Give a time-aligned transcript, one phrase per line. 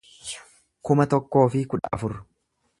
[0.89, 2.19] kuma tokkoo fi kudha afur